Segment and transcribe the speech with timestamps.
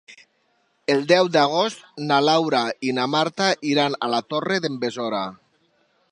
[0.93, 2.61] El deu d'agost na Laura
[2.91, 5.21] i na Marta iran a la Torre d'en Besora.